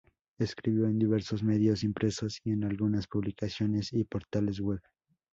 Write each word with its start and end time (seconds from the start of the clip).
Escribió 0.39 0.87
en 0.87 0.97
diversos 0.97 1.43
medios 1.43 1.83
impresos 1.83 2.41
y 2.43 2.53
en 2.53 2.63
algunas 2.63 3.05
publicaciones 3.05 3.93
y 3.93 4.03
portales 4.03 4.59
web. 4.59 4.81